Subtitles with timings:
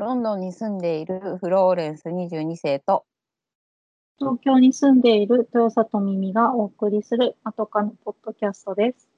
[0.00, 3.04] ロンドンに住んでいるフローレンス22世と
[4.18, 9.10] 東京に住んでいる豊里耳がお送りするまとかのポッドキャストです。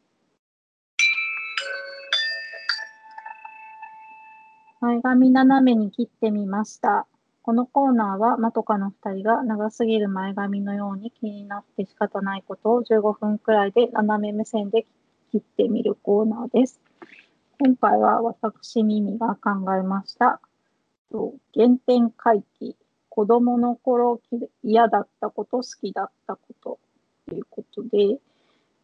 [4.81, 7.07] 前髪斜めに切ってみました。
[7.43, 14.87] このコーナーはまとかの2人が長すぎる前髪のように気になって仕方ないことを15分くらいで斜め目線で
[15.31, 16.81] 切ってみるコーナーです。
[17.61, 20.41] 今回は私耳が考えました。
[21.13, 22.77] と原点回帰。
[23.15, 24.23] 子供の頃
[24.65, 26.79] 嫌だったこと好きだったこと
[27.29, 28.19] ということで、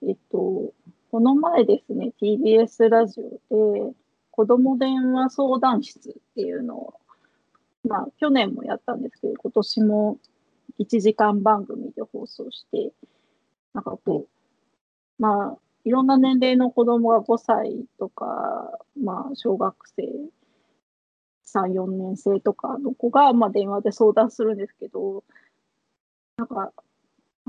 [0.06, 0.74] えっと、
[1.10, 3.94] この前ですね TBS ラジオで
[4.30, 6.94] 子供電話相談室っていうのを
[7.88, 10.18] まあ去年もやったんですけど今年も
[10.78, 12.92] 1時間番組で放送して
[13.72, 18.26] なんかこうまあいろんな年齢の子供が5歳とか、
[19.02, 20.02] まあ、小学生
[21.54, 25.24] 3、4年生とかの子が、まあ、電話で相談するんですけど、
[26.36, 26.72] なんか、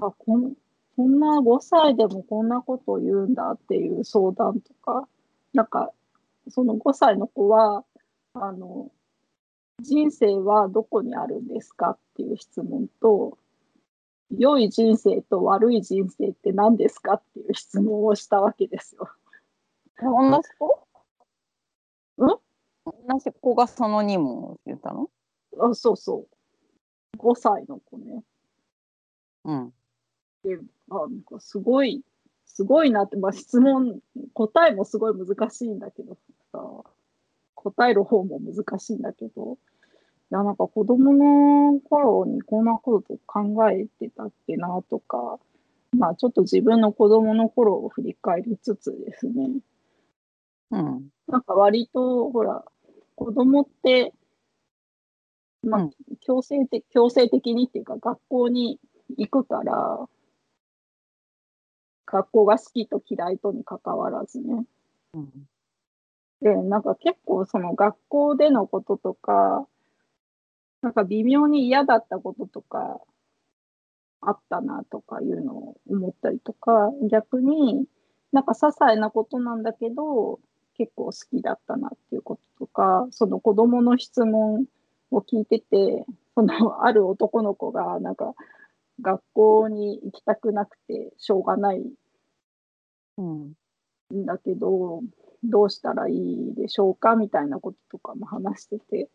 [0.01, 0.53] あこん
[0.95, 5.07] こんな5歳でもこんなことを言うんだっていう相談とか、
[5.53, 5.93] なんか、
[6.49, 7.85] その5歳の子は、
[8.33, 8.91] あの、
[9.81, 13.37] 人生はどこにあるんですかっていう質問と、
[14.37, 19.09] 良い人生と悪い人生って何ですかっていう質問をしたわけですよ。
[20.01, 20.87] 同じ子？
[22.25, 22.48] ん？
[23.07, 25.09] 同じ子がその2問を言ったの？
[25.59, 26.27] あそうそ
[27.13, 27.17] う。
[27.17, 28.23] 5歳の子ね。
[29.45, 29.73] うん。
[30.43, 30.57] で、
[30.89, 32.03] あなんかすごい、
[32.45, 33.99] すごいなって、まあ、質問、
[34.33, 36.17] 答えもすごい難しいんだけど
[36.51, 36.83] さ、
[37.55, 39.57] 答える方も難しいんだけど、
[40.31, 45.39] いや、なんか子供の頃にこんなこと考えてたっけなとか、
[45.91, 49.49] まあちょっと自分の子供の頃を振り返りつつですね、
[50.71, 51.09] うん。
[51.27, 52.63] なんか割と、ほら、
[53.19, 54.13] 子供って、
[55.61, 58.79] まあうん、強制的、強制的にっていうか、学校に
[59.17, 60.07] 行くから、
[62.05, 64.65] 学校が好きと嫌いとに関わらずね。
[65.13, 65.29] うん。
[66.41, 69.67] で、なんか結構その学校でのこととか、
[70.81, 73.01] なんか微妙に嫌だったこととか、
[74.21, 77.85] あったなとかいうのを思ったりとか、逆に
[78.31, 80.39] なんか些細なことなんだけど、
[80.79, 84.65] 結構好きだったなっていうこととか、その子供の質問
[85.11, 88.33] を聞いてて、そのある男の子がなんか
[89.01, 91.83] 学校に行きたくなくてしょうがない
[93.17, 93.53] うん。
[94.13, 95.01] んだけど、
[95.43, 97.15] どうしたらいいでしょうか？
[97.15, 99.09] みたいなこととかも話してて、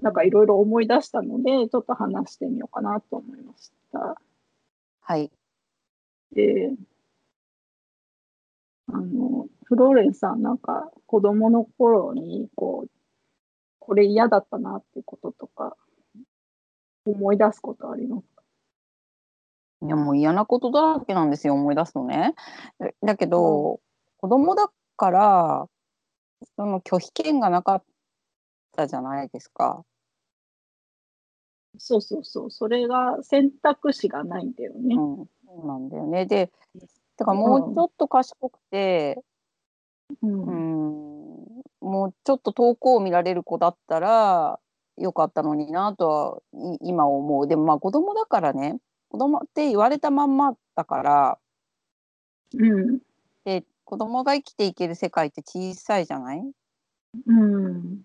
[0.00, 4.16] なんかいろいろ思い出したので、ちょっと話してみようかなと思いました。
[5.00, 5.30] はい。
[6.32, 6.72] で、
[8.86, 12.90] あの、フローレンさん、なんか子供の頃に、こう、
[13.78, 15.76] これ嫌だったなっていうこととか、
[17.06, 18.42] 思い出すことありますか？
[19.82, 22.34] いやもう嫌なことだらけなんですよ思い出すとね。
[22.80, 23.80] だだけど、
[24.18, 25.68] 子供だから
[26.56, 27.84] その拒否権がなかっ
[28.72, 29.84] たじゃないですか。
[31.78, 34.96] そうそうそう、それが選択肢がないんだよね。
[34.96, 36.26] うん、そうなんだよね。
[36.26, 36.50] で
[37.16, 39.22] だからもうちょっと賢くて、
[40.22, 44.58] うんうん、もうちょっと遠くを見られる子だったら
[44.96, 47.46] よかったのになとはい今思う。
[47.46, 48.78] でもまあ子供だからね
[49.08, 51.38] 子供って言われたまんまだから
[52.54, 52.98] うん。
[53.44, 56.42] で子供が生きていける世界って小さいじゃない？
[57.26, 58.02] うん。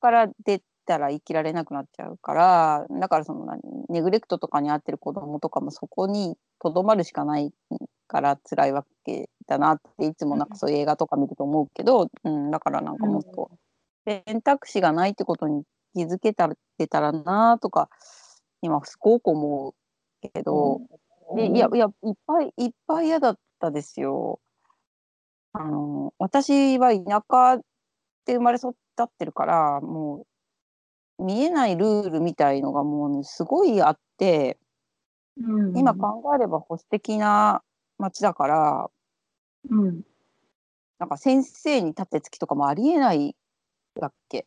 [0.00, 7.52] から出たら生きられなくなっちゃうからだからその何ネグレクトとかに遭ってる子供とかもそこにとどまるしかない
[8.10, 13.52] から辛いわけだなっていつもなんかそういう映画とか見ると思うけど、うん、だからなんかもっと
[14.04, 15.62] 選択肢がないってことに
[15.94, 16.50] 気づけた
[16.90, 17.88] たらなとか
[18.62, 20.80] 今すごく思うけど、
[21.36, 24.40] でいやいやいっぱいいっぱい嫌だったですよ。
[25.52, 27.58] あの私は田舎
[28.26, 30.26] で生まれ育ってるからも
[31.18, 34.58] う見えないルールみたいのがもうね、すごいあって
[35.38, 37.62] うん、今考えれば保守的な
[38.00, 38.90] 町だから
[39.68, 40.02] うん。
[40.98, 43.36] なんか先生に立てつきとかもありえない
[43.98, 44.46] わけ。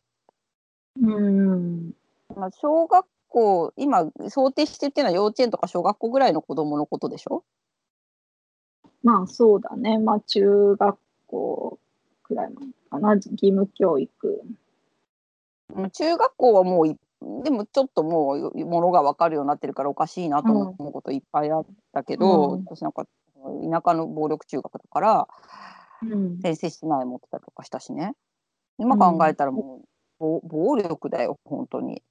[1.00, 1.92] うん。
[2.36, 7.44] まあ、小学校今想定してっていうのは幼稚園とか小学校ぐらいの子供のことでしょ？
[9.02, 9.98] まあそうだね。
[9.98, 11.78] まあ中学校
[12.22, 13.14] くらいまでかな。
[13.14, 14.42] 義務教育。
[15.74, 16.96] うん中学校はもうい
[17.42, 23.06] でもちょっともうものが分かるようになってるからおかしいなと思うこといっぱいあったけど、うん私なんか
[23.70, 25.28] 田舎の暴力中学だから
[26.02, 26.38] うん。
[26.40, 28.14] 先生室内持ってたりとかしたしね
[28.78, 29.82] 今考えたらも
[30.18, 32.02] 暴暴力だよ本当に。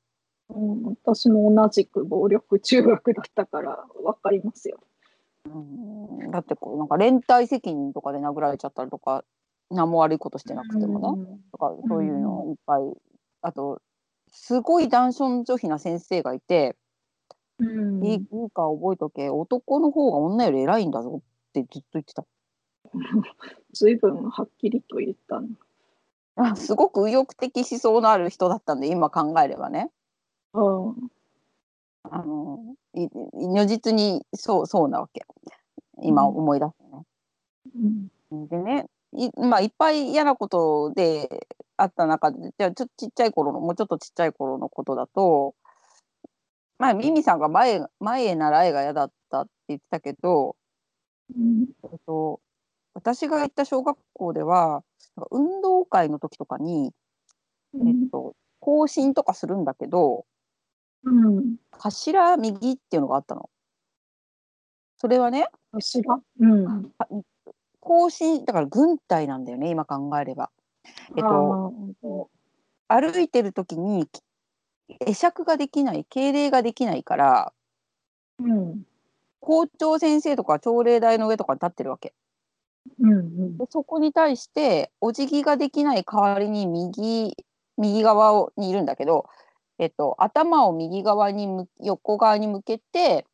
[0.50, 4.80] うん、私も同じく暴力中学だったからわかりますよ。
[5.46, 9.24] うん、だってこうなんか連帯責任とかで殴られちゃったりとか
[9.70, 12.82] 何も悪いことしてなくてもね、とかそういうのいっぱい、
[13.42, 13.82] あと
[14.32, 16.76] すごい男尊女卑な先生がいて、
[17.64, 18.20] うん、いい
[18.54, 19.30] か覚えとけ。
[19.30, 22.26] 男の方が女より偉いんだぞってずっと言ってた。
[23.74, 25.48] ずいぶんはっきりと言ったの。
[26.36, 29.92] あすごく右翼的思想のある人だったんで今考えればね。
[30.54, 30.96] うん。
[32.04, 32.60] あの
[32.94, 35.26] い如実にそうそうなわけ。
[36.02, 37.06] 今思い出すね。
[38.32, 38.48] うん。
[38.48, 45.56] でねい,、まあ、いっぱい嫌なことであった中でじゃあちょっとちっちゃい頃のもうちょっとちっちゃい頃のことだと
[46.80, 50.56] まあミミさんが前前へ習いが嫌だったって言ってたけど、
[51.36, 51.68] うん。
[51.84, 52.42] えっと、
[52.94, 54.84] 私が行った小学校では
[55.32, 56.92] 運動会の時とかに、
[57.76, 57.82] えっ
[58.12, 60.26] と、行進とかするんだけど
[61.04, 61.56] うん。
[61.72, 63.50] 頭右っていうのがあったの。
[64.98, 66.22] それはね頭？
[66.40, 66.92] うん。
[67.80, 70.50] 行進だから軍隊なんだよね今考えれば。
[71.16, 72.30] えっと
[72.88, 74.08] あ歩いてる時に
[75.06, 78.84] 会釈ができない敬礼ができないからーうん。
[79.40, 82.14] 校長先生とか朝礼台の上とかに立ってるわけ。
[83.00, 87.36] うんでそこに対してお辞儀ができない代わりに右
[87.78, 89.26] 右側をにいるんだけど、
[89.80, 93.26] えっと、頭を右側にむ横側に向けて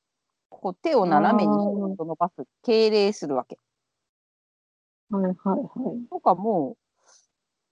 [0.50, 3.58] こう手を斜めに伸ばす敬礼するわけ。
[5.10, 6.10] はいはいはい。
[6.10, 6.78] とかも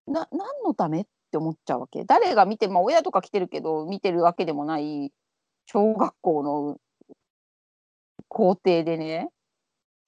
[0.07, 1.01] な何のため？
[1.01, 5.12] って思っちゃうわけ誰が見てまあ親とか来てるけど見てるわけでもない
[5.65, 6.77] 小学校の
[8.27, 9.29] 校庭でね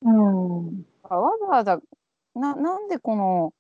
[0.02, 1.80] うんわざわざ
[2.36, 3.54] ななんでこの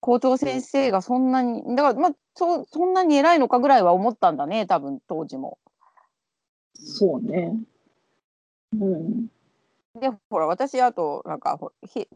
[0.00, 5.58] 校長先生がそんなにだからまあそそんなに偉いのかぐらいは思ったんだね多分当時も。
[6.74, 7.56] そうね。
[8.78, 9.28] うん
[10.00, 11.58] でほら私あとなんか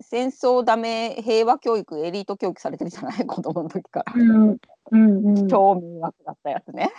[0.00, 3.26] 戦争ダメ平和教育エリート教育されてるじゃない？
[3.26, 4.12] 子供の時から。
[4.14, 4.56] うん
[4.90, 6.90] うんうん超迷惑だったやつね。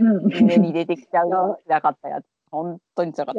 [0.00, 2.24] うん夢に出てきちゃうよなかったやつ。
[2.50, 3.38] 本当につらかっい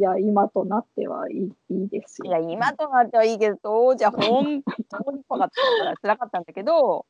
[0.00, 0.16] やた。
[0.16, 2.26] いや今となってはいいいいですよ。
[2.26, 7.06] いや今となってはいいけど当時は本当に怖かったから辛かったんだけど、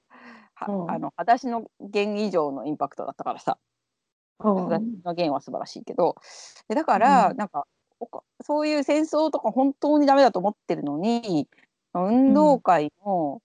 [0.55, 3.59] はうんあの私の弦以上のインパクトだったからさ
[4.39, 6.15] うん私の弦は素晴らしいけど
[6.69, 7.67] でだから、うんなんか
[8.43, 11.49] そういう戦争とか本当にダメだと思ってるのに
[11.95, 13.41] 運動会の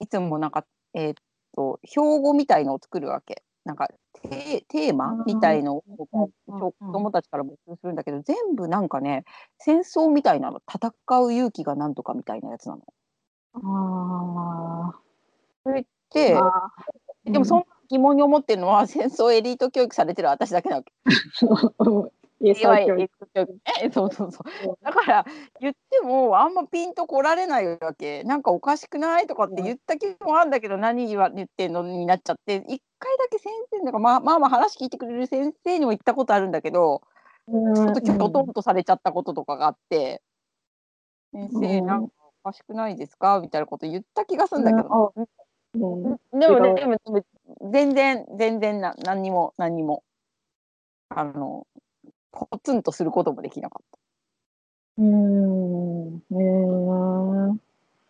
[0.00, 1.14] いつもなんか、えーっ
[1.54, 3.42] と標語みたいのを作るわけ。
[3.64, 3.88] なんか
[4.22, 5.84] テテーマうんみたいのを
[6.48, 9.24] うん子供たちから募集するんだけど全部なんかね
[9.58, 12.82] 戦争みたいなの戦う勇気がなんとかみたいなやつなの。
[13.54, 14.92] あ
[16.12, 20.92] でーあーでもそんな疑問に思ってるのは戦争エリート教育されてる私だけなわけ。
[22.42, 23.90] うん英いわゆる才教育エリート教育ね。
[23.92, 24.78] そうそうそう。
[24.82, 25.24] だから
[25.60, 28.24] 言ってもあんまピンとこられないわけ。
[28.24, 37.02] なんかおかしくないとかって言った気もあるんだけど何言わ言ってんのになっちゃって一回だけ先生なんかまあまあまあ話聞いてくれる先生にも言ったことあるんだけど
[37.74, 40.22] ちょっときょとんとされちゃったこととかがあって
[41.32, 45.12] 「先生うんなんかおかしくないですか?」みたいなこと言った気がするんだけど。
[45.16, 45.26] うん
[45.74, 46.98] でもね、でも
[47.72, 50.02] 全然、全然な、何にも、何にも。
[51.08, 51.66] あの、
[52.32, 54.00] ポツンとすることもできなかっ
[54.98, 57.58] うんねえ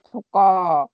[0.05, 0.11] た。
[0.11, 0.91] とか。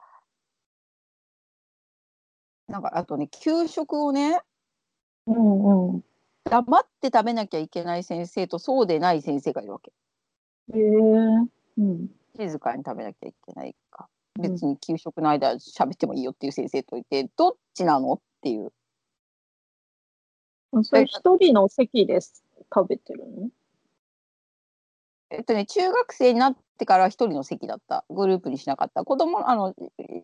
[2.68, 4.40] なんか、あとね、給食をね、
[5.26, 6.04] うんうん
[6.44, 9.92] 黙って食べなきゃいけない先生と、そうでない先生がいるわけ。
[10.74, 14.08] へえうん静かに食べなきゃいけないか。
[14.36, 18.72] うん別に給食の間喋ってもいいよっていう先生といて、どっちなのっていう。
[20.82, 22.20] それ一人の席で
[22.74, 23.48] 食べてるの？
[25.30, 28.04] えっとね、中学生になってから一人の席だった。
[28.08, 29.04] グループにしなかった。
[29.04, 29.74] 子供、あの、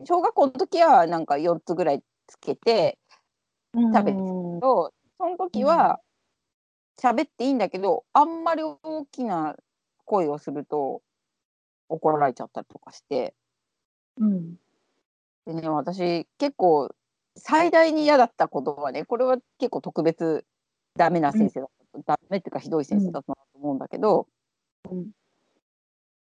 [0.03, 2.97] 小学校の時はなんか4つぐらいつけて、
[3.73, 5.99] 食べてうんとその時は
[6.97, 9.55] 喋っていいんだけど、あんまり大きな
[10.05, 11.01] 声をすると
[11.89, 13.35] 怒られちゃったりとかして。
[14.17, 14.55] うん
[15.45, 16.89] でね、私結構
[17.37, 20.43] 最大に嫌だったことはね、これは結構特別
[20.95, 21.67] ダメな先生だ。
[22.05, 24.27] ダメっていうかひどい先生だったなと思うんだけど、
[24.89, 25.11] うん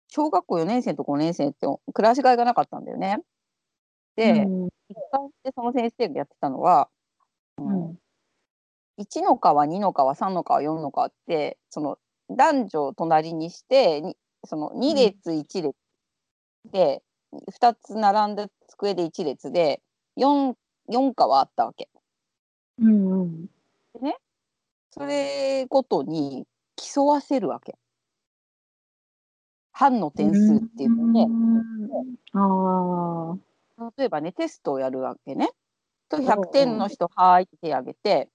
[0.08, 3.18] 小学校4年生と5年生ってクラス替えがなかったんだよね。
[4.14, 6.88] で、うん一貫してその先生がやってたのは、
[7.58, 7.98] うんうん
[8.98, 11.98] 1の川2の川3の川4の川ってその
[12.30, 15.74] 男女を隣にしてにその2列1列
[16.72, 17.02] で、
[17.60, 19.82] 2つ並んだ机で1列で
[20.18, 20.54] 4,
[20.90, 21.88] 4科はあったわけ。
[22.78, 23.48] うんうん。
[24.98, 27.76] それごとに競わせるわけ。
[29.72, 31.26] 班の点数っていうので、
[32.32, 33.36] あ
[33.78, 33.92] あ。
[33.98, 35.50] 例えばね、テストをやるわけね。
[36.08, 38.30] と100点の人、はーいって手挙げて、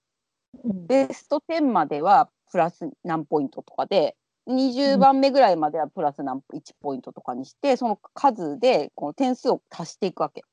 [0.64, 4.16] うんベスト10まではプラス何ポイントとかで、
[4.48, 10.44] 20番目ぐらいまではプラス何1ポイントとかにして、その数でこの点数を足していくわけ。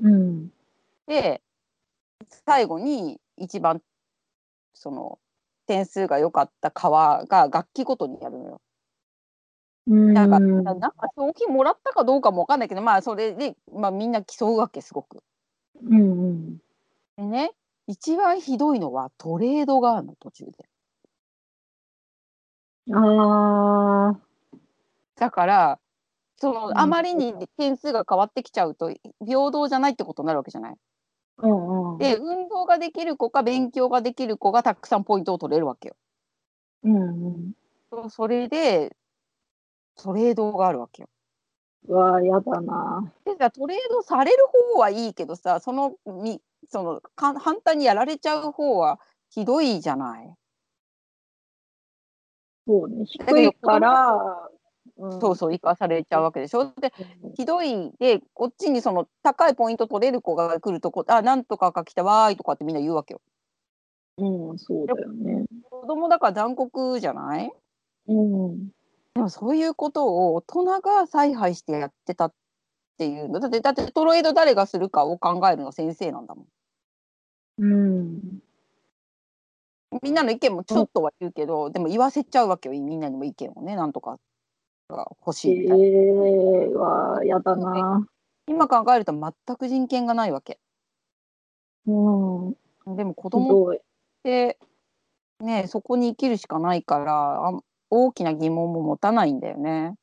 [0.00, 0.48] うん。
[1.06, 1.42] で、
[2.46, 3.82] 最後に一番
[4.74, 5.18] その
[5.66, 8.60] 点数が良かった川が楽器ごとにやるのよ。
[9.86, 10.12] うん。
[10.14, 10.40] なんか、
[10.74, 15.22] なんか賞金もらったかどうかもわかんないけど、まあそれで、まあみんな競うわけ、すごく。
[15.82, 16.00] うん
[16.30, 16.60] うん。
[17.16, 17.52] でね、
[17.86, 20.66] 一番ひどいのはトレードがあるの、途中で。
[22.88, 24.20] ああ。
[25.16, 25.80] だから、
[26.38, 28.90] そうんのあまりに点数が変わってきちゃうと、
[29.26, 30.76] 平等じゃないってことになるわけじゃない？
[31.42, 31.98] うんうん。
[31.98, 35.96] で、運動ができる子か勉強ができる子がたくさんポイントを取れるわけよ。
[36.82, 37.54] うん
[37.92, 38.10] うん。
[38.10, 38.96] それで、
[39.96, 41.08] トレードがあるわけよ。
[41.88, 43.12] うわあ、やだな。
[43.24, 44.38] でさトレードされる
[44.74, 50.34] 方はいいけどさ、そのみそのか反対にやられちゃう方はひどいじゃない？
[52.66, 53.04] そうね。
[53.06, 54.59] 低いから、うん
[55.20, 56.72] そうそう、生かされちゃうわけでしょ？
[56.80, 56.92] で、
[57.34, 63.20] ひどいで、こっちにその高いポイント取れる子が来るとこ、あ、なんとかが来たわーいとかってみんな言うわけよ。
[64.18, 65.46] うん、そうだよね。
[65.70, 67.50] 子供だから残酷じゃない？
[68.08, 68.68] うん。
[69.14, 72.32] でもそういうことを大人が采配してやってたっ
[72.98, 76.46] ていうのだってだってトロエド誰がするかを考えるのは先生なんだもん。
[77.58, 78.40] うん。
[80.02, 84.18] みんなの意見もちょっとは言うけど、でも言わせちゃうわけよみんなにも意見をねなんとか
[84.90, 85.84] が欲しえいみたいな。
[85.84, 88.06] えは、やだな。
[88.46, 90.58] 今考えると全く人権がないわけ。
[91.86, 92.96] うん。
[92.96, 93.80] でも子ひ供っ。
[94.22, 94.58] て
[95.40, 99.94] ねそこに生きるしかないからあ大きな疑問も持たないんだよね。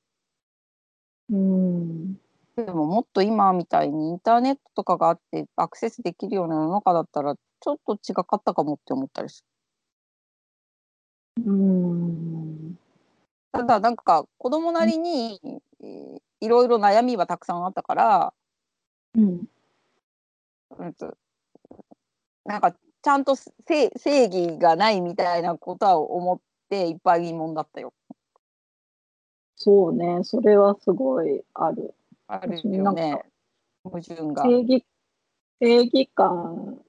[1.29, 2.15] うん。
[2.55, 9.45] でももっと今みたいにインターネットとかがあってアクセスできるような世の中だったらちょっと違かったかもって思ったりす
[11.45, 12.79] うん。
[13.53, 13.59] る。
[13.59, 15.39] ただなんか子供なりに、
[15.81, 18.33] えーいろいろ悩みはたくさんあったから、
[19.15, 19.47] うん。
[20.77, 21.17] うんと、
[22.45, 23.51] なんかちゃんとせ
[23.97, 26.39] 正義がないみたいなことは思っ
[26.69, 27.93] ていっぱい疑問だったよ。
[29.55, 30.19] そうね。
[30.23, 31.95] それはすごいある。
[32.27, 33.23] あるよねか。
[33.83, 34.43] 矛盾が。
[34.43, 34.85] 正義、
[35.59, 36.79] 正義感、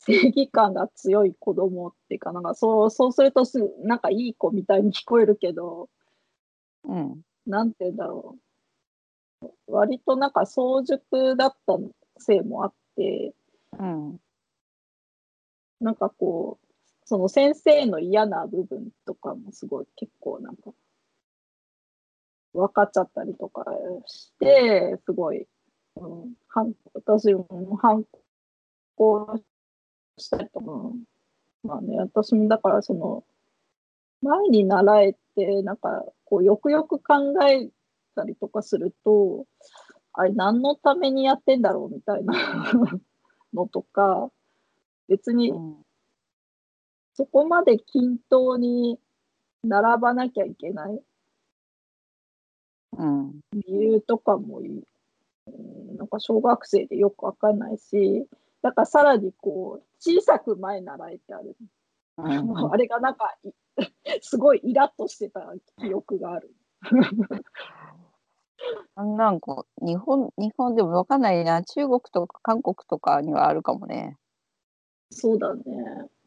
[0.00, 5.88] 正義感が強い子供っていうか、なんかそう、そうするとす、なんかいい子みたいに聞こえるけど、
[6.84, 7.22] うん。
[7.46, 8.36] なんて言うんだろ
[9.42, 9.48] う。
[9.66, 11.78] 割となんか早熟だった
[12.18, 13.34] せいもあって、
[13.78, 14.20] うん。
[15.80, 16.66] なんかこう、
[17.04, 20.72] その先生の嫌な部分とかもすごい結構なんか、
[22.54, 23.64] 分かっちゃったりとか
[24.06, 25.46] して、すごい、
[25.96, 28.04] うん、反私も反
[28.96, 29.40] 抗
[30.20, 30.66] したりとか、
[31.64, 33.24] まあね、私もだからその、
[34.22, 37.70] 前に習えて、なんかこう、よくよく考え
[38.14, 39.46] たりとかすると、
[40.12, 42.34] あれ何のためにやってんだろうみたいな
[43.54, 44.30] のとか、
[45.08, 45.84] 別にうん。
[47.14, 48.98] そこまで均等に
[49.62, 51.02] 並ばなきゃいけない
[52.96, 53.40] うん。
[53.52, 54.84] 理由とかもいい、
[55.46, 58.26] うんなんか小学生でよくわかんないし、
[58.62, 61.56] だからさらにこう、小さく前習えてある。
[62.18, 63.50] うんあれがなんか、い
[64.20, 66.54] すごいイラッとしてた記憶がある。
[68.96, 74.18] なんか日本日本でもわかんないな中国とか韓国とかにはあるかもね。
[75.10, 75.62] そうだね。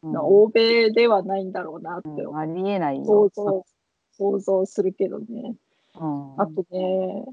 [0.02, 3.30] うんな欧米ではないんだろうなってうんありえない想よ。
[3.32, 3.64] 像、
[4.12, 5.56] 想像するけどね。
[6.00, 7.24] うんあとね、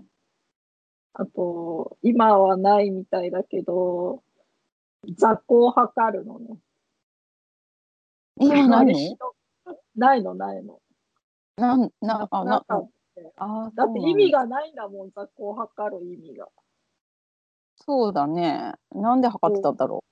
[1.13, 4.23] あと、今はないみたいだけど、
[5.09, 6.57] 雑魚を測るのね。
[8.37, 9.35] 今ないあれひど
[9.95, 10.79] ないの、ないの。
[11.57, 11.59] の？
[11.61, 12.63] なんなあな
[13.37, 16.47] あだって意味ががないんだもん、雑魚を測る意味が。
[17.75, 18.73] そうだね。
[18.93, 20.03] なんで測ってたんだろ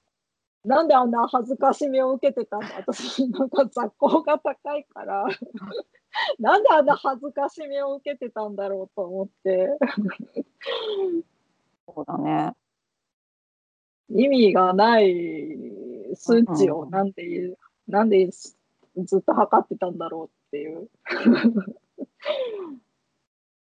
[0.66, 2.68] なんであんな恥ずかしめを受けてたんだ？
[2.78, 5.26] 私、なんか雑魚が高いから、
[6.40, 9.78] なんであんな恥ずかしめを受けてたんだろうと思って、う。
[11.94, 12.54] そうだね。
[14.10, 15.58] 意味がない
[16.16, 18.56] 数値をうんなんで、なんでず
[19.18, 20.90] っと測ってたんだろうっていう。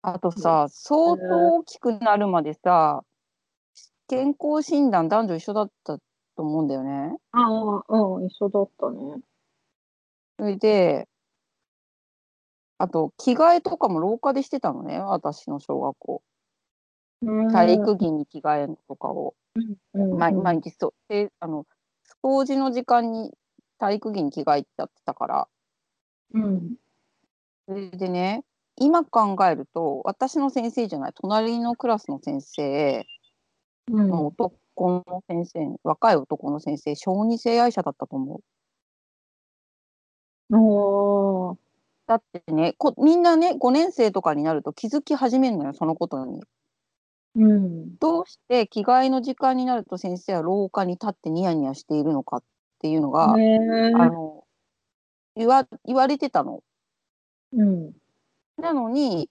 [0.01, 3.03] あとさ相当大きくなるまでさ
[4.07, 5.99] 健康診断男女一緒だった
[6.39, 7.17] と思うんだよね。
[7.33, 9.21] ああ、うん、一緒だったね。
[10.39, 11.07] それで、
[12.77, 16.23] あと、着替えとかも廊下でしてたのね、私の小学校。
[17.21, 19.35] 体育着に着替えとかを、
[19.93, 20.93] うん、毎毎日そう。
[21.09, 21.65] で、あの、
[22.23, 23.33] 掃除の時間に
[23.77, 25.47] 体育着に着替えちゃってたから。
[26.33, 26.75] うん。
[27.67, 28.43] それでね、
[28.77, 33.05] 今考えると、私の先生じゃない、隣のクラスの先生、
[33.91, 34.11] うん。
[34.11, 34.53] 男
[35.07, 38.43] の先生、若い男の先生、小児性愛者だったと思う。
[40.51, 41.57] おー
[42.07, 46.41] だってねこ、みんなね、5年生とかになると気づき始めるのよ、そのことに。
[47.39, 47.95] うん。
[47.97, 52.43] どうして着替えの時間になると先生は廊下に立ってニヤニヤしているのかっ
[52.79, 53.59] ていうのが、ね
[53.95, 54.43] あの
[55.35, 56.61] 言わ言われてたの。
[57.53, 57.93] うん。
[58.57, 59.29] なのに、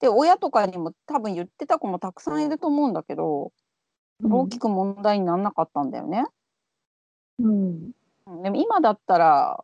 [0.00, 3.52] で、親とかにも多分言ってた子もたくさんいると思うんだけど、
[4.22, 6.24] 大きく問題にならなかったんだよね。
[7.38, 7.92] うん。
[8.26, 9.62] うんでも今だったら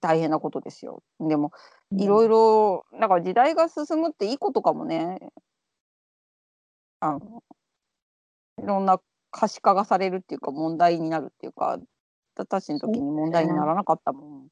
[0.00, 1.02] 大変なことですよ。
[1.20, 1.52] でも
[1.92, 5.18] いろいろだから時代が進むっていいことかもね。
[7.00, 7.42] あの
[8.62, 11.78] いろんな可視化がされるっていうか問題になるっていうか
[12.36, 14.42] 私の時に問題にならなかったもん。
[14.42, 14.50] うん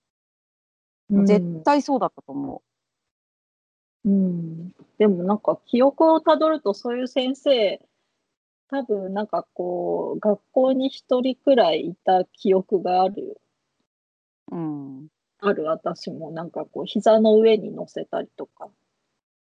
[1.24, 2.62] 絶対そうだったと思
[4.04, 4.68] うん。
[4.98, 7.80] でもなんか記憶をたどるとそういう先生、
[8.70, 13.40] 多分なんかこう、学校に一人くらいいた記憶がある。
[14.50, 14.56] う。
[14.56, 15.08] うん。
[15.40, 18.68] ある私もなんかこう膝の上に乗せたりとか、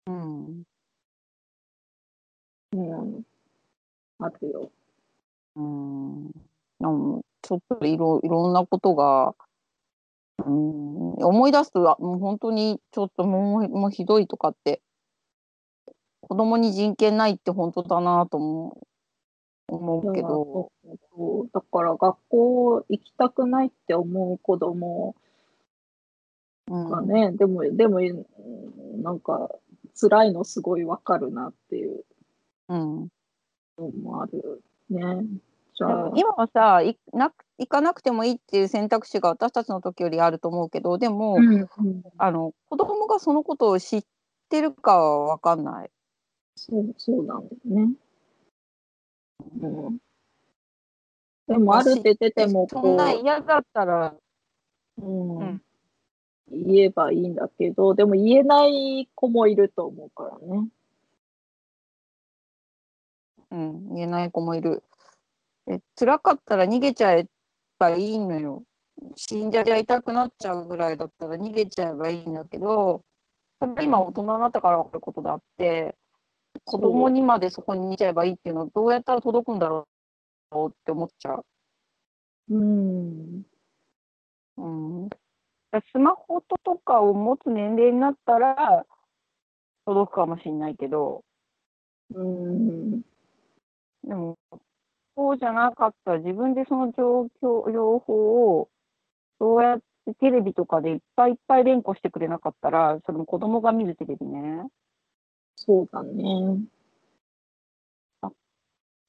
[0.07, 0.63] うん。
[2.73, 3.23] うん、
[4.19, 4.71] あるよ。
[5.55, 6.31] うん。
[6.79, 9.35] なんちょっといろいろんなことが、
[10.45, 14.81] うん、思い出すとあもう本当にちょっともうもうひどいとかって
[16.21, 18.87] 子供に人権ないって本当だなと思う
[19.67, 20.71] 思うけど、
[21.53, 25.15] だから学校行きたくないって思う子供
[26.67, 26.89] うん。
[26.89, 29.49] がね、でも、でも、うんなんか
[29.99, 32.03] 辛いのすごいわかるなっていう
[32.71, 33.07] うん、
[33.77, 35.25] のもあるね。
[35.75, 41.67] じゃあでも、今はさいなく行かなくてもいいっていう選択肢が私たちの時よりあると思うけどでも、うんうん、
[42.17, 44.03] あの子供がそのことを知っ
[44.49, 45.89] てるかは分かんない。
[46.55, 47.93] そう、そうなんだよね。
[49.61, 49.97] うん、
[51.47, 54.13] でも、あるって出ても、そんなこ嫌だったら
[54.97, 55.61] う、うんうん
[56.53, 60.67] 言えばいいんだけど、でも言えない子もいると思うからね。
[63.51, 64.83] うん、言えない子もいる。
[65.67, 67.27] え辛かったら逃げちゃえ
[67.77, 68.63] ばいいのよ。
[69.15, 73.03] 死んじゃりゃ痛くなっちゃうぐらいだったら逃げちゃえばいいんだけど、
[73.81, 75.95] 今大人になったから分かることであって、
[76.65, 79.87] 子供にまでそこに逃げちゃえばいいっていうのはどうやったら届くんだろ
[80.51, 81.45] うって思っちゃう。
[82.49, 83.43] うん。
[84.57, 84.67] う
[85.05, 85.09] ん、
[85.91, 88.85] スマホととかを持つ年齢になったら
[89.85, 91.23] 届くかもしれないけど、
[92.13, 93.01] うん。
[94.03, 94.37] でも、
[95.15, 98.69] そうじゃなかったら自分でその状況、情報を、
[99.39, 104.67] そうやってテレビとかでいっぱいいっぱい連呼してくれなかったら、それも子供が見るテレビね。
[105.55, 106.65] そうだね。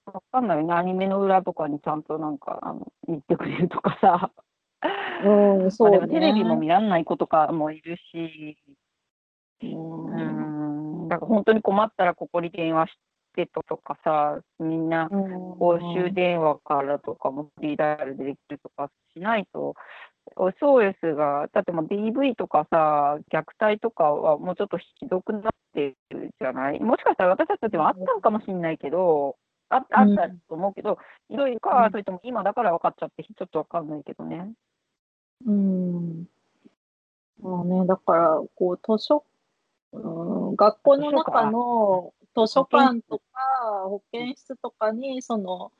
[0.04, 0.74] わかんないよね。
[0.74, 4.30] アニメの裏とかにちゃんとなんか、あの、言ってくれるとかさ。
[5.24, 6.08] うん、そうね。
[6.08, 8.58] テレビも見らんない子とかもいるし、
[9.62, 9.66] う。
[9.66, 12.98] うんん、だから本当に困ったらここに電話し
[13.34, 19.74] てととかさ、みんな公衆電話からとかもフリーダイヤルでできるとかしないと、
[20.36, 25.42] SOS が、だってもう DV とかさ、虐待とかはもうちょっとひどくなっ
[25.74, 26.80] てるじゃない？
[26.80, 29.36] もしかしたら私たちもあったのかもしれないけど、
[29.68, 31.90] ああったと思うけど、ひどいか、うん。
[31.90, 34.52] それとも今だから分かっちゃって、ちょっと分かんないけどね。
[35.46, 36.24] うん。
[37.40, 39.24] まあね、だから、こう、図書、
[39.92, 39.98] う
[40.52, 43.24] ん、学校の中の図書館とか
[43.84, 45.72] 保健室とかに、その、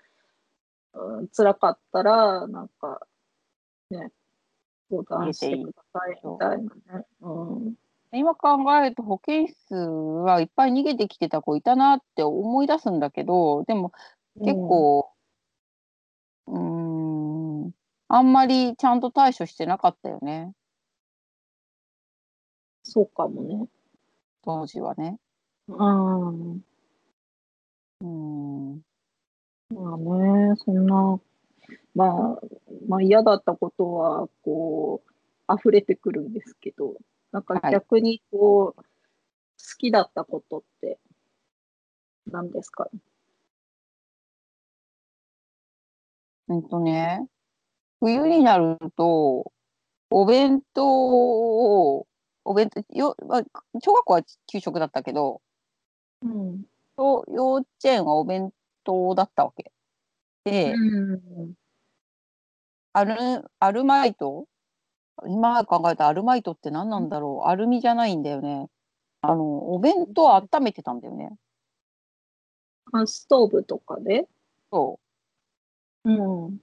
[0.95, 3.07] うん、辛かったら、なんか、
[3.91, 4.11] ね、
[4.91, 7.07] 相談してくださいみたいなね。
[7.21, 7.75] うん。
[8.15, 13.91] 今考えると保健室はいっぱい逃げてきてた子いたなって思い出すんだけどでも
[14.45, 15.11] 結構
[16.47, 17.73] うーん
[18.09, 20.53] あんまりちゃんと対処してなかったよね
[22.83, 23.67] そうかもね。
[24.45, 25.19] 当時はね。
[25.69, 26.63] ああ。
[28.01, 28.77] うん。
[29.71, 31.21] まあね、そんな、
[31.95, 32.07] ま
[32.39, 32.41] あ、
[32.89, 35.03] まあ嫌だったことは、こ
[35.51, 36.97] う、溢れてくるんですけど、
[37.33, 38.85] なんか逆にこう、好
[39.79, 40.99] きだったことって
[42.27, 42.89] 何ですか？
[46.49, 47.27] うんとね、
[48.01, 49.53] 冬になると、
[50.11, 50.87] お弁当
[51.99, 52.07] を、
[52.45, 53.43] お弁当、よ、まあ、
[53.85, 54.23] 小学校は
[54.53, 55.43] 給食だったけど、
[56.23, 56.65] うん。
[56.97, 58.53] と幼稚園はお弁
[58.85, 59.73] 当だったわけ。
[60.45, 61.55] で、うん。
[62.95, 64.47] アル、アルマイト？
[65.27, 67.49] 今考えたらアルマイトって何なんだろう？
[67.49, 68.69] アルミじゃないんだよね。
[69.23, 71.37] あの、お弁当を温めてたんだよね。
[72.93, 74.29] あ、ストーブとかで？
[74.73, 74.99] そ
[76.05, 76.11] う。
[76.11, 76.59] うん。
[76.59, 76.61] ス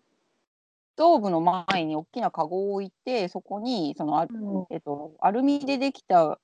[0.97, 6.39] トーブの前に大きなカゴを置いて、そこに、その、あうんえっと、アルミでできた、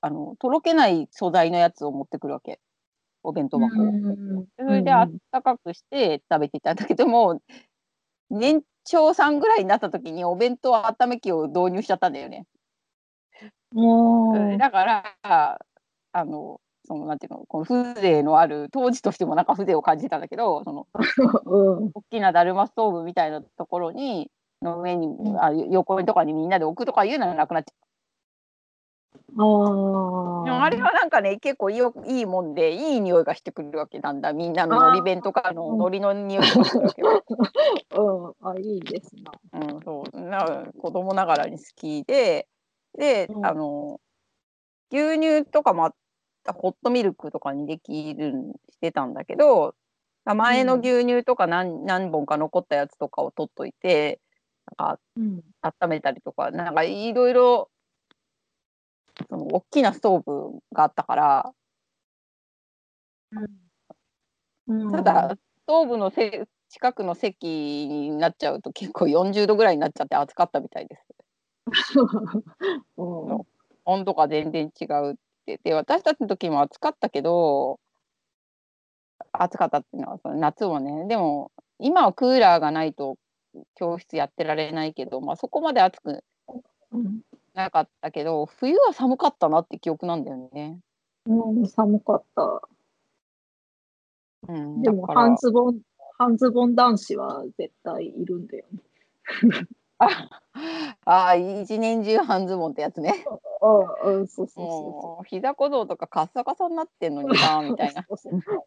[0.00, 2.60] あの、とろけない素材のやつを持ってくるわけ。
[3.22, 4.46] お弁当箱を。
[4.58, 7.40] それであったかくして食べていたんだけども、
[8.30, 12.46] 年長さんぐらいになった時にお弁当温め機を導入しちゃったんだよね。
[13.72, 15.58] もう、だから、
[16.12, 20.86] あの、その、なんていうの、この風情のある、当時としてもなんか風情を感じたんだけど、その、
[21.46, 21.90] うん。
[21.94, 24.30] 大きなだるまストーブみたいなところに、
[24.62, 27.72] の上に、んあ横にとかにみんなで置くとかいうのはなくなっちゃ
[29.38, 30.44] あう。
[30.44, 34.32] でもあれはなんかね、結構いいよいいもんで、いい匂いがしてくるわけなんだ。
[34.32, 37.24] みんなののり弁とかのうんのりの匂いがするわけよ。
[37.94, 38.48] うん。
[38.48, 39.32] あ、いいですな。
[39.52, 40.20] うん、そう。
[40.20, 42.48] な子供ながらに好きで、
[42.96, 44.00] で、うんあの、
[44.90, 45.94] 牛乳とかもあっ
[46.44, 49.74] たホットミルクとかにできるんしてたんだけど、
[50.24, 54.20] 前の牛乳とか何何本か残ったやつとかを取っといて、
[54.78, 55.42] なんかうん。
[55.62, 57.70] 温めたりとか、なんかいろいろ、
[59.28, 61.52] その大きなストーブがあったから、
[64.66, 64.92] うん。
[64.92, 71.06] ただ、ストーブのせ近くの席になっちゃうと結構40度ぐらいになっちゃって暑かったみたいです。
[72.96, 73.42] うん。
[73.84, 75.14] 温度が全然違うっ
[75.46, 75.58] て。
[75.64, 77.80] で、私たちの時も暑かったけど、
[79.32, 83.16] 暑かったっていうのは、その夏もね、でも、今はクーラーがないと
[83.74, 86.22] 教室やってられないけど、まあそこまで暑く
[86.92, 87.20] うん
[87.58, 90.78] なかったけど、冬は寒かったなって記憶なんだよね。
[91.26, 92.62] うん、寒かった。
[94.48, 95.80] うん、でも、半ズボン、
[96.16, 98.80] 半ズボン男子は絶対いるんだよね。
[99.98, 103.24] ああ、一年中半ズボンってやつね。
[103.60, 108.04] あうん、そうそうそもう、膝小僧とかカッサカサになってんのにさ、 みたいな。
[108.08, 108.64] そうそうそう。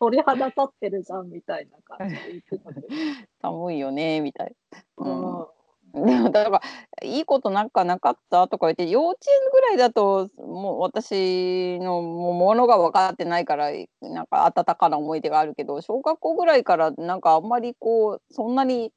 [0.00, 2.16] 鳥肌立ってるじゃんみたいな感じ。
[3.40, 5.06] 寒いよね、みたいな。
[5.06, 5.53] うんうん
[5.94, 6.60] で もだから
[7.06, 18.92] いいことなんかなかったとか言って幼稚園ぐらいだともう私のものが分かってないからなんか温かな思い出があるけど小学校ぐらいからなんかあんまりこうそんなに、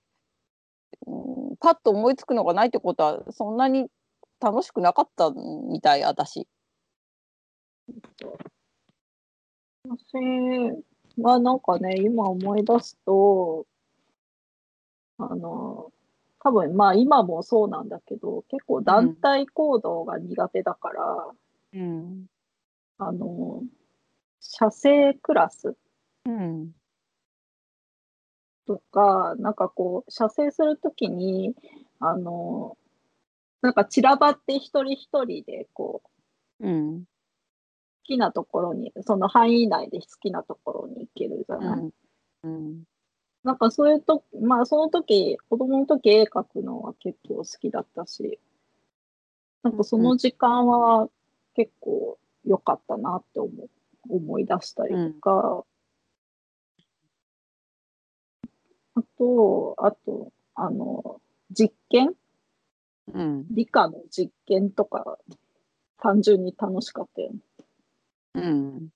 [1.06, 3.88] うん、パッと思いつくのがないってことはそんなに
[4.40, 6.48] 楽しくなかったみたい私。
[9.90, 10.84] 私
[11.22, 13.66] はなんかね、今思い出すと、
[15.18, 15.92] あの、
[16.40, 21.28] 多分まあ今もそうなんだけど、結構団体行動が苦手だから、
[21.74, 22.28] うん。
[23.00, 23.64] あの、
[24.40, 25.76] 社生クラス
[26.26, 26.72] うん
[28.66, 31.56] とか、なんかこう、射精するときに、
[32.00, 32.78] あの、
[33.62, 36.02] なんか散らばって一人一人で、こ
[36.60, 37.00] う、うん。
[37.02, 37.06] 好
[38.04, 41.80] きなところに、その範囲内で好きなところに行けるじゃうない？
[41.82, 41.92] ん。
[42.44, 42.84] うん
[43.48, 48.40] なんかそういうと、まあその時、子供の時絵描くのは結構好きだったし、
[49.64, 51.08] なんかその時間は
[51.56, 53.70] 結構良かったなって思う
[54.10, 55.64] 思い出したりとか、
[58.96, 62.16] あと、あと、あの、実験？
[63.14, 63.46] うん。
[63.50, 65.18] 理科の実験とか、
[66.00, 67.40] 単純に楽しかったよね。
[68.36, 68.90] うん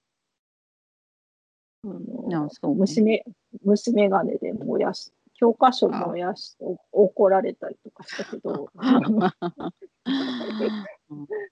[1.83, 3.23] あのそうね
[3.63, 8.69] 虫眼鏡で燃やし、教科書燃やしてお怒られたりとかしたけど、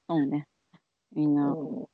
[0.08, 0.48] そうね
[1.13, 1.52] みんな。
[1.52, 1.86] うん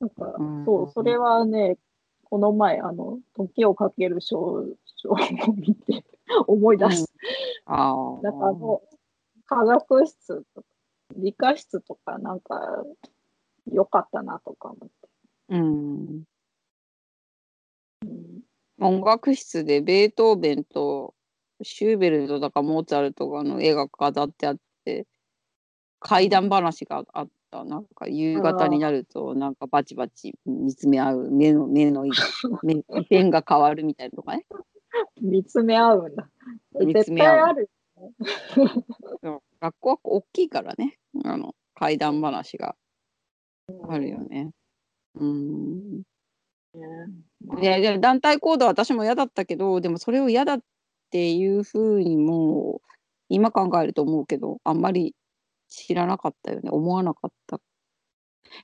[0.00, 1.78] なんか、うんそう、それはね、
[2.24, 4.64] この前、あの、時をかける少
[5.04, 6.04] 女を見て
[6.46, 7.06] 思い出し
[7.66, 8.22] ああ。
[8.22, 8.30] た。
[8.30, 8.82] なんかあの、
[9.46, 10.68] 科学室とか、
[11.16, 12.84] 理科室とか、なんか、
[13.70, 15.03] 良かったなとか思って。
[15.48, 16.24] うん。
[18.02, 18.44] うん
[18.80, 21.14] 音楽室でベートーベンと
[21.62, 25.06] シューベルトとかモーツァルトの絵が飾ってあって
[26.00, 32.04] 怪談話があったなんか夕方になるとなんかバチバチ見つめ合う目の目の
[32.62, 34.44] 目目線が変わるみたいなとかね
[35.22, 36.28] 見つめ合うんだ。
[36.78, 37.70] 見つ絶め合う対ある。
[39.22, 42.76] そう学校は大きいからねあの怪談話が
[43.88, 44.50] あるよね
[45.16, 46.02] うん。
[47.60, 50.60] いやいや団体行動は私も嫌だったけどでもそれを嫌だっ
[51.10, 52.88] ていうふうにもう
[53.28, 55.14] 今考えると思うけどあんまり
[55.68, 56.70] 知らなかったよね。
[56.70, 57.60] 思わなかった。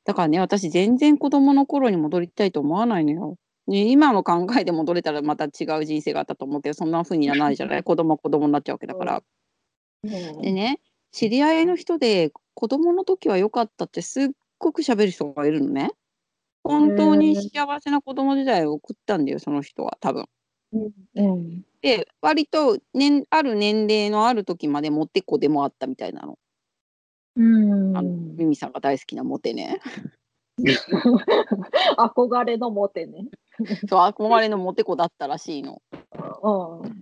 [0.04, 3.36] だからね私全然子供の頃に戻りたいと思わないのよ、
[3.66, 7.82] ね、今の考えで戻れたらまた違う人生があったと思うけどそんなふうにはないじゃない？
[7.82, 9.22] 子供は子供になっちゃうわけだから、
[10.02, 10.80] でね
[11.12, 15.90] 知り合いの人で子供の時は良かったってすっごく喋る人がいるのね
[16.62, 20.27] 本当に幸せな子供時代を送ったんだよその人は多分。
[21.16, 21.62] うん。
[21.83, 26.38] で割と年ある年齢のある時までモテ子でもあったみたいなの。
[27.37, 27.96] うん。
[27.96, 29.81] あのミミさんが大好きなモテね。
[31.96, 33.27] 憧れのモテね。
[33.88, 35.81] そう憧れのモテ子だったらしいの。
[36.42, 37.01] うん。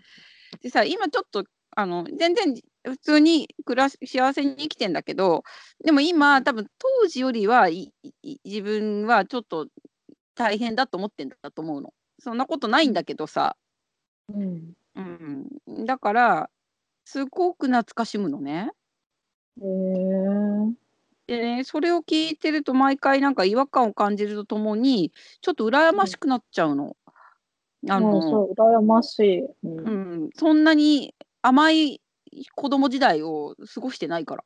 [0.63, 1.45] でさ今ちょっと
[1.77, 2.55] あの全然
[2.91, 5.43] 普通に暮らし幸せに生きてんだけど
[5.85, 7.69] でも今多分当時よりは
[8.45, 9.69] 自分はちょっと
[10.35, 11.93] 大変だと思ってんだと思うの。
[12.21, 13.57] そんなことないんだけどさ、
[14.29, 14.73] うん。
[14.95, 16.51] うん、だから
[17.05, 18.71] すごく懐かしむのね。
[19.61, 20.89] へえ。
[21.27, 26.97] でねそれを聞いてると毎回なんか違和感を感じるとともにちょっと羨ましくなっちゃうの。
[27.89, 29.41] あうん、のそう、羨ましい。
[29.41, 29.51] う。
[29.63, 32.01] うんん、そんなに甘い
[32.55, 34.45] 子供時代を過ごしてないから。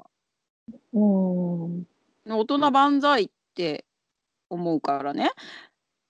[0.93, 1.87] うん。
[2.27, 3.85] 大人万歳って
[4.49, 5.31] 思うからね。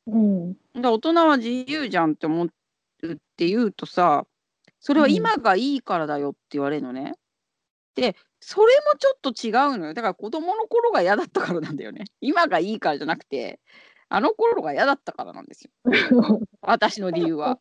[0.06, 0.52] うん。
[0.52, 0.58] で
[0.88, 4.26] 大人は自由じゃんって思うって言うとさ
[4.80, 7.14] それは今がいいからだよって言われるのね。
[7.94, 12.04] でそれもちょっと違うのよだから子供の頃が嫌だったからなんだよね。
[12.20, 13.60] 今がいいからじゃなくて
[14.08, 15.70] あの頃が嫌だったからなんですよ
[16.60, 17.58] 私の理由は。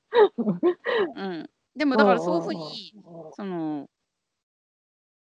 [1.16, 2.94] うん、でもだからそういうふうに
[3.34, 3.90] その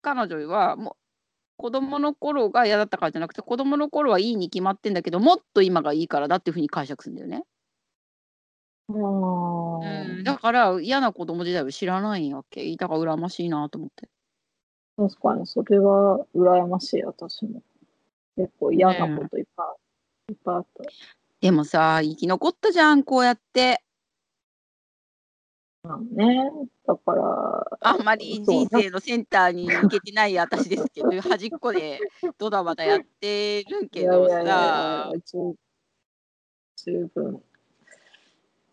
[0.06, 0.94] 彼女はもう
[1.56, 7.42] 子供の頃が嫌だったからじゃなくて子供の頃はいいに決まってんだけどもっと今がいいからだっていうふうに解釈するんだよね。
[8.88, 9.80] うん。
[9.80, 12.76] うん、だから嫌な子供時代を知らないわけ。
[12.76, 14.08] だから羨ましいなと思って。
[14.96, 17.62] 確かに、それは羨ましい、私も。
[18.36, 19.74] 結構嫌なこといっぱ
[20.28, 20.84] い、いっぱいあった。
[21.40, 23.82] でもさ生き残ったじゃんこうやって。
[25.86, 26.50] まあね、
[26.86, 32.00] だから、あんまり人生のセンターに行けてない私ですけど端っこで
[32.38, 35.54] ドタバタやってるけどいやいやいやさいや十
[36.76, 37.42] 十分。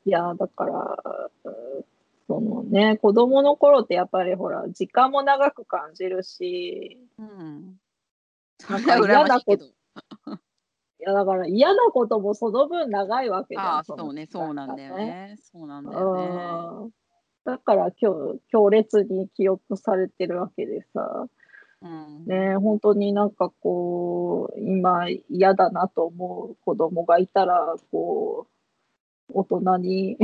[0.06, 0.98] いや、だから、
[1.46, 1.86] うん
[2.28, 7.76] そのね、子供の頃ってやっぱりほら、時間も長く感じるし、うん、
[8.60, 9.66] それは羨ましいけど。
[11.00, 13.66] いや、だから嫌なこともその分長いわけじゃん。
[13.66, 15.36] ああそうねそうなんだよね。
[15.42, 16.92] そうなんだうよね。
[17.46, 21.28] んだから今日強烈に記憶されてるわけでさ、
[21.82, 28.48] うんね、本当になんかこう今嫌だなと思う子供がいたらこ
[29.30, 30.18] う大人に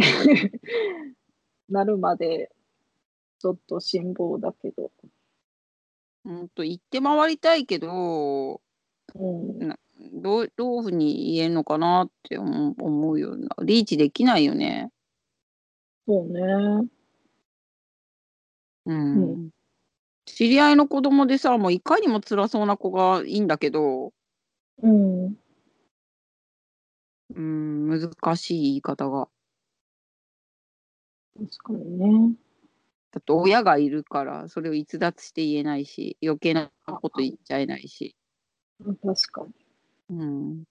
[1.70, 2.52] なるまで
[3.40, 4.92] ちょっと辛抱だけど、
[6.26, 8.62] うんと言って回りたいけど
[9.16, 9.76] うん、
[10.22, 14.92] どうどういうふうに言えるのかなって思う思うようなリーチできないよね。
[16.08, 16.88] そうね。
[18.86, 19.50] うんう
[20.26, 24.14] 知り合いの子供でさもういかにも辛そうな子がいいんだけど、
[24.82, 25.40] うん。
[27.36, 29.30] うん、難しい言い方が。
[31.38, 31.98] 確かに
[32.30, 32.36] ね。
[33.12, 38.16] だって親がいるからそれを逸脱して言えないし余計なこと言っちゃえないし。
[39.04, 39.46] 確か
[40.10, 40.66] うん、に。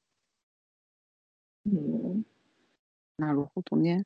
[1.67, 1.71] う
[2.19, 2.23] ん。
[3.19, 4.05] なるほどね。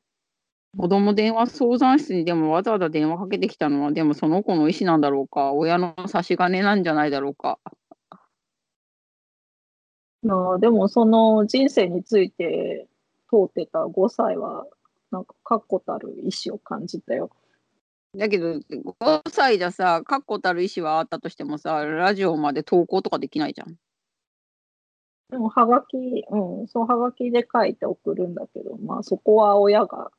[0.77, 7.59] 子供電話相談室にでもわざわざ電話かけてきたのはでもその子の意思なんだろうか親の差し金なんじゃないだろうか。
[10.23, 12.87] まあ、でもその人生について
[13.29, 14.67] 通ってた5歳は
[15.11, 17.31] なんか確固たる意志を感じたよ。
[18.17, 23.75] だけど5歳じゃさ確固たる意思はあったとしてもさラジオまで投稿とかできないじゃん。
[25.31, 25.97] でもはがき、
[26.31, 30.11] うん、そうはがきで書いて送るんだけど、まあそこは親が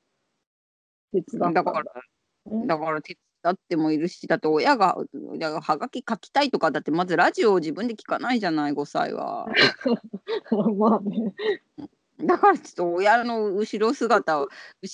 [1.13, 1.84] 手伝だだから
[2.58, 4.97] ねだから手伝ってもいるしだって親が
[5.38, 9.47] だからはがき書きたいとかだってまずラジオを自分で聞かないじゃない5歳は。
[10.78, 11.34] まあね。
[12.19, 14.47] だからちょっと親の後ろ姿を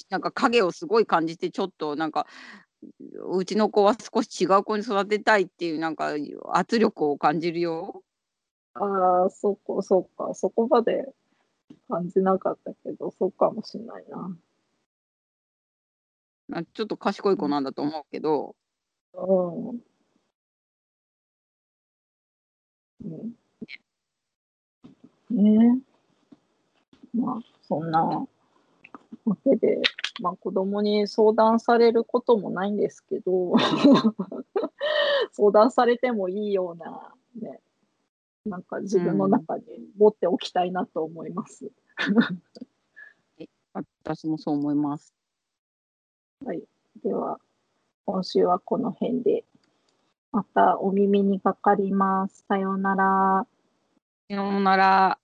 [0.10, 2.28] なんか影をすごい感じてちょっとなんか
[3.32, 6.14] うちの子は少し違う子に育てたいっていうなんか
[6.54, 8.04] 圧力を感じるよ。
[8.74, 10.34] ああ、そこ、そうか。
[10.34, 11.14] そこまで
[11.90, 14.36] 感じなかったけど、そうかもしれないな。
[16.50, 18.56] なちょっと賢い子なんだと思うけど、
[19.14, 19.80] うん。
[23.06, 23.36] うん。
[25.30, 25.80] ね
[27.14, 28.28] まあ、そんなわ
[29.44, 29.80] けで、
[30.22, 33.54] まあ、子供に相談されることもないんですけど
[35.32, 37.62] 相談されてもいいような、ね、
[38.46, 39.64] なんか自分の中に
[39.98, 41.72] 持っておきたいなと思います。
[44.04, 45.19] 私もそう思います。
[46.46, 46.64] はい、
[47.04, 47.38] では
[48.06, 49.44] 今週はこの辺で
[50.32, 52.46] またお耳にかかります。
[52.48, 53.46] さようなら。
[54.30, 55.19] さようなら。